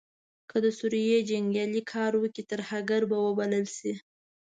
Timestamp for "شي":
3.77-3.93